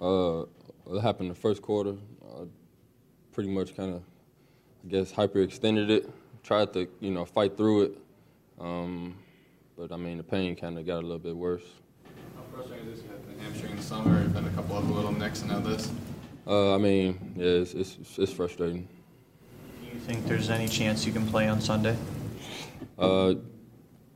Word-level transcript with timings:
Uh, 0.00 0.42
it 0.90 1.00
happened 1.00 1.28
in 1.28 1.34
the 1.34 1.40
first 1.40 1.62
quarter. 1.62 1.94
Uh, 2.22 2.44
pretty 3.32 3.50
much 3.50 3.76
kind 3.76 3.94
of, 3.94 4.02
I 4.84 4.88
guess, 4.88 5.12
hyperextended 5.12 5.90
it. 5.90 6.10
Tried 6.42 6.72
to, 6.74 6.88
you 7.00 7.10
know, 7.10 7.24
fight 7.24 7.56
through 7.56 7.82
it. 7.82 7.98
Um, 8.60 9.16
but 9.76 9.92
I 9.92 9.96
mean, 9.96 10.16
the 10.16 10.22
pain 10.22 10.56
kind 10.56 10.78
of 10.78 10.86
got 10.86 10.98
a 10.98 11.06
little 11.06 11.18
bit 11.18 11.36
worse. 11.36 11.64
How 12.34 12.42
frustrating 12.54 12.88
is 12.88 13.02
this? 13.02 13.04
You 13.04 13.10
had 13.10 13.38
the 13.38 13.42
hamstring 13.42 13.70
in 13.72 13.76
the 13.76 13.82
summer, 13.82 14.16
and 14.18 14.34
then 14.34 14.44
a 14.44 14.50
couple 14.50 14.76
other 14.76 14.86
little 14.86 15.12
nicks, 15.12 15.42
and 15.42 15.50
now 15.50 15.60
this. 15.60 15.90
Uh, 16.46 16.74
I 16.74 16.78
mean, 16.78 17.34
yeah, 17.36 17.46
it's, 17.46 17.74
it's, 17.74 17.98
it's 18.16 18.32
frustrating. 18.32 18.88
Do 19.80 19.86
you 19.92 19.98
think 19.98 20.24
there's 20.26 20.48
any 20.48 20.68
chance 20.68 21.04
you 21.04 21.12
can 21.12 21.26
play 21.26 21.48
on 21.48 21.60
Sunday? 21.60 21.96
Uh, 22.98 23.34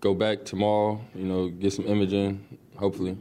go 0.00 0.14
back 0.14 0.44
tomorrow, 0.44 1.00
you 1.14 1.24
know, 1.24 1.48
get 1.48 1.72
some 1.72 1.86
imaging, 1.86 2.58
hopefully. 2.76 3.16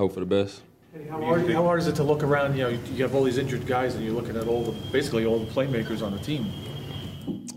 Hope 0.00 0.14
for 0.14 0.20
the 0.20 0.26
best. 0.26 0.62
Hey, 0.94 1.06
How 1.10 1.20
hard, 1.20 1.50
how 1.50 1.62
hard 1.62 1.78
is 1.78 1.86
it 1.86 1.94
to 1.96 2.02
look 2.02 2.22
around, 2.22 2.56
you 2.56 2.62
know, 2.62 2.70
you 2.70 3.02
have 3.02 3.14
all 3.14 3.22
these 3.22 3.36
injured 3.36 3.66
guys 3.66 3.96
and 3.96 4.02
you're 4.02 4.14
looking 4.14 4.34
at 4.34 4.48
all 4.48 4.64
the, 4.64 4.72
basically 4.90 5.26
all 5.26 5.38
the 5.38 5.52
playmakers 5.52 6.00
on 6.00 6.12
the 6.12 6.18
team? 6.20 6.50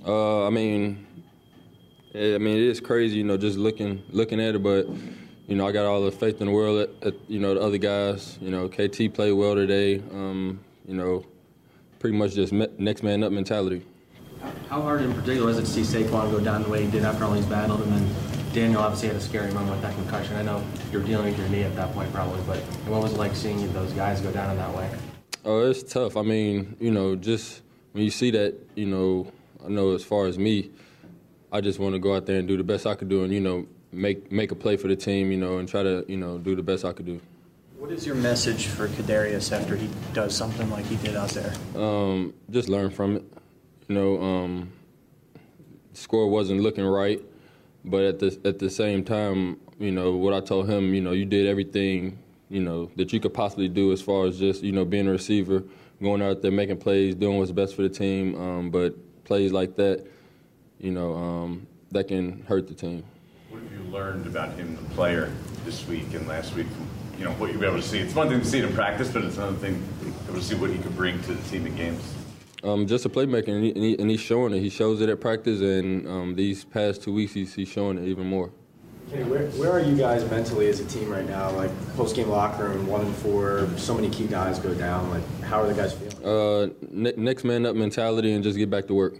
Uh, 0.06 0.46
I 0.46 0.50
mean, 0.50 1.08
yeah, 2.14 2.36
I 2.36 2.40
mean, 2.40 2.58
it 2.58 2.64
is 2.64 2.82
crazy, 2.82 3.16
you 3.16 3.24
know, 3.24 3.38
just 3.38 3.58
looking 3.58 4.04
looking 4.10 4.42
at 4.42 4.56
it. 4.56 4.62
But 4.62 4.90
you 5.48 5.56
know, 5.56 5.66
I 5.66 5.72
got 5.72 5.86
all 5.86 6.04
the 6.04 6.12
faith 6.12 6.42
in 6.42 6.48
the 6.48 6.52
world 6.52 6.82
at, 6.82 7.08
at 7.08 7.30
you 7.30 7.40
know 7.40 7.54
the 7.54 7.62
other 7.62 7.78
guys. 7.78 8.38
You 8.42 8.52
know, 8.52 8.68
KT 8.68 9.14
played 9.14 9.32
well 9.32 9.56
today. 9.56 10.00
Um, 10.12 10.60
you 10.86 10.96
know, 10.96 11.26
pretty 12.00 12.18
much 12.18 12.34
just 12.34 12.52
me- 12.52 12.68
next 12.78 13.04
man 13.04 13.23
up 13.23 13.32
mentality. 13.32 13.86
How 14.70 14.82
hard 14.82 15.02
in 15.02 15.14
particular 15.14 15.48
was 15.48 15.60
it 15.60 15.62
to 15.62 15.68
see 15.68 15.82
Saquon 15.84 16.30
go 16.30 16.42
down 16.42 16.64
the 16.64 16.70
way 16.70 16.84
he 16.84 16.92
did 16.92 17.04
after 17.04 17.23
all 17.23 17.32
he's 17.36 17.46
battled, 17.46 17.80
and 17.84 17.94
then 17.94 18.33
Daniel 18.54 18.82
obviously 18.82 19.08
had 19.08 19.18
a 19.18 19.22
scary 19.22 19.52
moment 19.52 19.72
with 19.72 19.82
that 19.82 19.96
concussion. 19.96 20.36
I 20.36 20.44
know 20.44 20.64
you're 20.92 21.02
dealing 21.02 21.26
with 21.26 21.40
your 21.40 21.50
knee 21.50 21.64
at 21.64 21.76
that 21.76 21.92
point 21.94 22.14
probably, 22.14 22.40
but 22.46 22.60
what 22.88 23.02
was 23.02 23.14
it 23.14 23.18
like 23.18 23.36
seeing 23.36 23.72
those 23.74 23.92
guys 23.94 24.22
go 24.22 24.32
down 24.32 24.52
in 24.52 24.58
that 24.58 24.76
way? 24.76 24.90
Oh, 25.44 25.68
it's 25.68 25.82
tough. 25.82 26.16
I 26.16 26.22
mean, 26.22 26.78
you 26.80 26.92
know, 26.92 27.16
just 27.16 27.64
when 27.94 28.04
you 28.04 28.12
see 28.12 28.30
that, 28.32 28.56
you 28.76 28.86
know, 28.86 29.32
I 29.66 29.70
know 29.70 29.95
as 29.95 30.04
far 30.04 30.28
as 30.28 30.38
me, 30.38 30.70
I 31.52 31.62
just 31.62 31.80
want 31.80 31.95
to 31.95 32.00
go 32.00 32.16
out 32.16 32.28
there 32.28 32.38
and 32.38 32.48
do 32.48 32.56
the 32.56 32.64
best 32.64 32.86
I 32.86 32.94
could 32.94 33.10
do, 33.10 33.23
and 33.23 33.34
you 33.34 33.40
know, 33.40 33.66
make 33.92 34.32
make 34.32 34.52
a 34.52 34.56
play 34.56 34.78
for 34.78 34.88
the 34.88 34.95
team, 34.95 35.32
you 35.32 35.38
know, 35.38 35.58
and 35.58 35.67
try 35.67 35.82
to, 35.82 36.06
you 36.08 36.17
know, 36.17 36.38
do 36.38 36.56
the 36.56 36.64
best 36.64 36.86
I 36.86 36.94
could 36.94 37.08
do. 37.08 37.20
What 37.78 37.92
is 37.92 38.06
your 38.06 38.16
message 38.16 38.67
for 38.67 38.88
Kadarius 38.88 39.52
after 39.52 39.76
he 39.76 39.90
does 40.14 40.36
something 40.36 40.70
like 40.70 40.86
he 40.86 40.95
did 40.98 41.16
out 41.16 41.30
there? 41.30 41.54
Um, 41.76 42.34
just 42.52 42.70
learn 42.70 42.92
from 42.92 43.17
it. 43.17 43.23
You 43.88 43.95
know, 43.95 44.22
um, 44.22 44.72
score 45.94 46.30
wasn't 46.30 46.62
looking 46.62 46.86
right, 46.86 47.22
but 47.86 48.03
at 48.03 48.20
the 48.20 48.39
at 48.45 48.59
the 48.59 48.70
same 48.70 49.03
time, 49.03 49.59
you 49.80 49.92
know 49.92 50.16
what 50.16 50.34
I 50.34 50.39
told 50.39 50.70
him. 50.70 50.94
You 50.94 51.02
know, 51.02 51.12
you 51.12 51.26
did 51.26 51.48
everything 51.48 52.20
you 52.53 52.62
know 52.62 52.92
that 52.98 53.12
you 53.12 53.20
could 53.20 53.34
possibly 53.34 53.67
do 53.67 53.92
as 53.92 54.02
far 54.02 54.28
as 54.28 54.38
just 54.38 54.62
you 54.62 54.72
know 54.72 54.86
being 54.86 55.08
a 55.08 55.12
receiver, 55.12 55.64
going 56.02 56.22
out 56.22 56.44
there 56.44 56.52
making 56.52 56.78
plays, 56.78 57.16
doing 57.16 57.39
what's 57.39 57.52
best 57.52 57.76
for 57.76 57.81
the 57.81 57.89
team. 57.89 58.39
Um, 58.39 58.70
but 58.70 58.95
plays 59.23 59.52
like 59.52 59.76
that, 59.78 60.06
you 60.80 60.92
know, 60.92 61.16
um, 61.16 61.67
that 61.92 62.08
can 62.08 62.44
hurt 62.44 62.67
the 62.67 62.76
team. 62.76 63.04
What 63.50 63.64
have 63.64 63.72
you 63.72 63.92
learned 63.92 64.28
about 64.28 64.54
him, 64.54 64.76
the 64.76 64.94
player, 64.94 65.31
this 65.66 65.88
week 65.88 66.14
and 66.14 66.28
last 66.28 66.54
week? 66.54 66.67
From, 66.67 66.88
you 67.17 67.26
know 67.26 67.31
what 67.34 67.52
you've 67.52 67.59
been 67.59 67.70
able 67.70 67.81
to 67.81 67.88
see. 67.88 68.00
It's 68.00 68.14
one 68.14 68.30
thing 68.30 68.39
to 68.39 68.45
see 68.45 68.59
it 68.59 68.66
in 68.66 68.73
practice, 68.73 69.09
but 69.09 69.23
it's 69.23 69.38
another 69.38 69.58
thing 69.58 69.84
to 70.28 70.42
see 70.42 70.56
what 70.56 70.70
he 70.70 70.78
could 70.78 70.95
bring 70.95 71.22
to 71.23 71.34
the 71.34 71.50
team 71.50 71.66
in 71.66 71.76
games. 71.76 72.04
Um, 72.64 72.88
just 72.88 73.06
a 73.06 73.09
playmaker, 73.09 73.50
and, 73.50 73.64
he, 73.64 73.72
and, 73.72 73.83
he, 73.83 74.00
and, 74.00 74.09
he's 74.09 74.22
showing 74.22 74.53
it. 74.53 74.61
He 74.61 74.69
shows 74.69 75.02
it 75.02 75.09
at 75.09 75.19
practice, 75.19 75.59
and 75.59 76.08
um, 76.08 76.36
these 76.36 76.64
past 76.64 77.03
two 77.03 77.11
weeks, 77.11 77.33
he's, 77.33 77.53
he's 77.53 77.67
showing 77.67 77.97
it 77.97 78.08
even 78.08 78.25
more. 78.25 78.52
Kenny, 79.11 79.25
where, 79.25 79.47
where 79.52 79.72
are 79.72 79.81
you 79.81 79.97
guys 79.97 80.30
mentally 80.31 80.70
as 80.70 80.80
a 80.80 80.86
team 80.86 81.09
right 81.09 81.28
now? 81.28 81.52
Like 81.52 81.72
post 81.95 82.16
game 82.16 82.30
locker 82.30 82.70
room, 82.70 82.88
one 82.88 83.02
and 83.02 83.16
four, 83.17 83.67
so 83.75 83.94
many 83.94 84.09
key 84.09 84.28
guys 84.28 84.59
go 84.59 84.73
down. 84.73 85.09
Like, 85.09 85.42
how 85.42 85.61
are 85.61 85.67
the 85.67 85.73
guys 85.73 85.94
feeling? 85.94 86.25
Uh, 86.25 86.73
ne- 86.89 87.14
next 87.17 87.44
man 87.44 87.66
up 87.66 87.75
mentality, 87.75 88.31
and 88.31 88.44
just 88.44 88.58
get 88.58 88.70
back 88.70 88.88
to 88.88 88.94
work. 88.94 89.16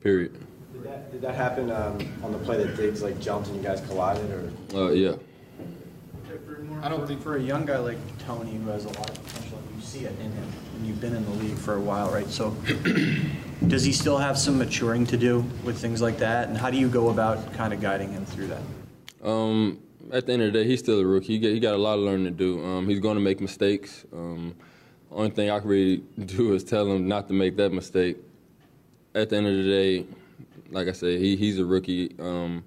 Period. 0.00 0.32
Did 0.72 0.84
that, 0.84 1.12
did 1.12 1.20
that 1.20 1.34
happen 1.34 1.70
um, 1.70 1.98
on 2.22 2.32
the 2.32 2.38
play 2.38 2.56
that 2.64 2.74
Diggs 2.74 3.02
like 3.02 3.20
jumped 3.20 3.48
and 3.48 3.56
you 3.56 3.62
guys 3.62 3.82
collided, 3.82 4.30
or? 4.30 4.50
Uh, 4.74 4.90
yeah. 4.92 5.14
I 6.82 6.88
don't 6.88 7.06
think 7.06 7.22
for 7.22 7.36
a 7.36 7.42
young 7.42 7.64
guy 7.64 7.78
like 7.78 7.96
Toney 8.18 8.56
who 8.56 8.68
has 8.68 8.84
a 8.84 8.88
lot 8.88 9.10
of 9.10 9.24
potential, 9.24 9.58
you 9.74 9.82
see 9.82 10.00
it 10.00 10.12
in 10.20 10.30
him, 10.30 10.52
and 10.76 10.86
you've 10.86 11.00
been 11.00 11.14
in 11.14 11.24
the 11.24 11.30
league 11.42 11.56
for 11.56 11.74
a 11.74 11.80
while, 11.80 12.10
right? 12.10 12.28
So, 12.28 12.54
does 13.66 13.82
he 13.82 13.92
still 13.92 14.18
have 14.18 14.36
some 14.36 14.58
maturing 14.58 15.06
to 15.06 15.16
do 15.16 15.44
with 15.64 15.78
things 15.78 16.02
like 16.02 16.18
that? 16.18 16.48
And 16.48 16.56
how 16.56 16.70
do 16.70 16.76
you 16.76 16.88
go 16.88 17.08
about 17.08 17.54
kind 17.54 17.72
of 17.72 17.80
guiding 17.80 18.12
him 18.12 18.26
through 18.26 18.48
that? 18.48 18.62
Um, 19.26 19.80
at 20.12 20.26
the 20.26 20.32
end 20.34 20.42
of 20.42 20.52
the 20.52 20.62
day, 20.62 20.68
he's 20.68 20.80
still 20.80 21.00
a 21.00 21.06
rookie. 21.06 21.28
He 21.28 21.38
got, 21.38 21.48
he 21.48 21.60
got 21.60 21.74
a 21.74 21.78
lot 21.78 21.94
of 21.94 22.00
learning 22.00 22.26
to 22.26 22.30
do. 22.30 22.64
Um, 22.64 22.88
he's 22.88 23.00
going 23.00 23.16
to 23.16 23.22
make 23.22 23.40
mistakes. 23.40 24.04
Um, 24.12 24.54
only 25.10 25.30
thing 25.30 25.50
I 25.50 25.58
can 25.60 25.68
really 25.68 25.96
do 26.26 26.52
is 26.52 26.62
tell 26.62 26.90
him 26.90 27.08
not 27.08 27.28
to 27.28 27.34
make 27.34 27.56
that 27.56 27.72
mistake. 27.72 28.18
At 29.14 29.30
the 29.30 29.36
end 29.36 29.46
of 29.46 29.56
the 29.56 29.64
day, 29.64 30.06
like 30.70 30.88
I 30.88 30.92
said, 30.92 31.20
he, 31.20 31.36
he's 31.36 31.58
a 31.58 31.64
rookie. 31.64 32.14
Um, 32.20 32.62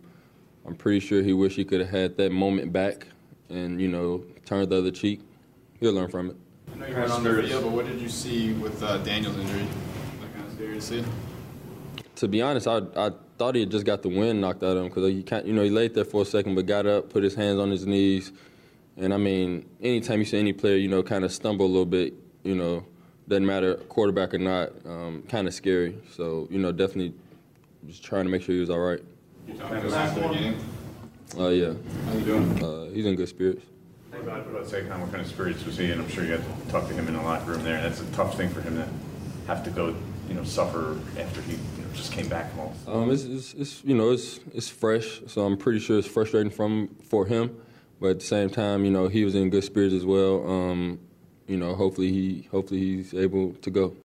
I'm 0.66 0.75
pretty 0.75 0.99
sure 0.99 1.22
he 1.22 1.33
wish 1.33 1.55
he 1.55 1.63
could 1.63 1.81
have 1.81 1.89
had 1.89 2.17
that 2.17 2.31
moment 2.31 2.73
back 2.73 3.05
and, 3.51 3.81
you 3.81 3.88
know, 3.88 4.23
turned 4.45 4.69
the 4.69 4.78
other 4.78 4.91
cheek. 4.91 5.22
He'll 5.79 5.94
learn 5.94 6.09
from 6.09 6.31
it. 6.31 6.35
I 6.73 6.78
know 6.78 6.88
you 6.88 6.95
weren't 6.95 7.12
on 7.12 7.23
the 7.23 7.44
field, 7.44 7.63
but 7.63 7.72
what 7.72 7.85
did 7.85 8.00
you 8.00 8.09
see 8.09 8.53
with 8.53 8.81
uh, 8.81 8.97
Daniel's 9.00 9.38
injury? 9.38 9.66
That 10.22 10.34
kind 10.34 10.47
of 10.47 10.53
scary 10.53 10.75
to 10.75 10.81
see. 10.81 11.03
To 12.16 12.28
be 12.28 12.41
honest, 12.41 12.67
I, 12.67 12.81
I 12.95 13.11
thought 13.38 13.56
he 13.56 13.61
had 13.61 13.72
just 13.72 13.85
got 13.85 14.03
the 14.03 14.09
wind 14.09 14.41
knocked 14.41 14.63
out 14.63 14.78
of 14.78 14.84
him 14.84 14.90
because 14.90 15.09
he 15.09 15.23
can't, 15.23 15.45
you 15.45 15.53
know, 15.53 15.63
he 15.63 15.69
laid 15.69 15.94
there 15.94 16.06
for 16.06 16.22
a 16.22 16.25
second, 16.25 16.56
but 16.56 16.66
got 16.66 16.85
up, 16.85 17.09
put 17.09 17.23
his 17.23 17.35
hands 17.35 17.59
on 17.59 17.72
his 17.72 17.85
knees, 17.85 18.31
and 18.97 19.13
I 19.13 19.17
mean, 19.17 19.67
anytime 19.81 20.19
you 20.19 20.25
see 20.25 20.38
any 20.38 20.53
player, 20.53 20.75
you 20.75 20.88
know, 20.88 21.01
kind 21.01 21.23
of 21.23 21.31
stumble 21.31 21.66
a 21.66 21.67
little 21.67 21.85
bit, 21.85 22.13
you 22.44 22.56
know, 22.56 22.85
doesn't 23.28 23.45
matter 23.45 23.75
quarterback 23.75 24.34
or 24.34 24.38
not, 24.38 24.69
um, 24.85 25.23
kind 25.29 25.47
of 25.47 25.53
scary. 25.53 25.97
So 26.11 26.47
you 26.51 26.59
know, 26.59 26.72
definitely 26.72 27.13
just 27.88 28.03
trying 28.03 28.25
to 28.25 28.29
make 28.29 28.41
sure 28.41 28.53
he 28.53 28.61
was 28.61 28.69
all 28.69 28.79
right. 28.79 29.00
You 29.47 29.56
talked 29.56 29.72
to 29.72 29.81
him 29.81 29.94
after 29.94 30.22
the 30.22 30.34
game. 30.34 30.57
Uh, 31.38 31.47
yeah, 31.50 31.74
How 32.06 32.14
you 32.14 32.25
doing? 32.25 32.64
uh, 32.64 32.86
he's 32.92 33.06
in 33.06 33.16
good 33.16 33.30
spirits. 33.30 33.66
What 34.09 34.22
about, 34.22 34.46
what 34.46 34.62
about 34.62 34.66
Saquon? 34.68 35.00
What 35.00 35.12
kind 35.12 35.22
of 35.22 35.28
spirits 35.28 35.66
was 35.66 35.78
he 35.78 35.90
in? 35.92 36.00
I'm 36.00 36.09
sure 36.09 36.25
you 36.25 36.31
had 36.34 36.44
to 36.44 36.72
talk 36.72 36.88
to 36.90 36.94
him 36.94 37.08
in 37.08 37.14
the 37.16 37.22
locker 37.22 37.52
room 37.52 37.64
there. 37.64 37.75
And 37.78 37.86
that's 37.86 38.02
a 38.02 38.06
tough 38.12 38.36
thing 38.36 38.50
for 38.50 38.62
him 38.62 38.75
to 38.75 38.88
have 39.47 39.64
to 39.64 39.70
go, 39.70 39.96
you 40.28 40.34
know, 40.34 40.44
suffer 40.44 41.00
after 41.18 41.41
he 41.44 41.53
you 41.53 41.58
know, 41.58 41.94
just 41.94 42.12
came 42.12 42.28
back 42.28 42.52
home. 42.53 42.74
Um, 42.86 43.12
it's, 43.12 43.24
it's, 43.24 43.53
it's 43.53 43.84
you 43.86 43.96
know 43.96 44.12
it's 44.12 44.40
it's 44.53 44.68
fresh, 44.70 45.22
so 45.28 45.46
I'm 45.46 45.58
pretty 45.58 45.80
sure 45.80 45.97
it's 45.97 46.08
frustrating 46.08 46.52
from 46.52 46.90
for 47.03 47.25
him, 47.25 47.56
but 48.02 48.12
at 48.12 48.20
the 48.20 48.25
same 48.25 48.50
time, 48.50 48.84
you 48.84 48.91
know 48.91 49.08
he 49.08 49.24
was 49.24 49.34
in 49.36 49.50
good 49.50 49.64
spirits 49.64 49.94
as 49.94 50.06
well. 50.06 50.46
Um, 50.50 51.00
you 51.47 51.58
know, 51.58 51.74
hopefully 51.75 52.12
he 52.12 52.47
hopefully 52.52 52.80
he's 52.80 53.14
able 53.14 53.53
to 53.53 53.70
go. 53.72 53.96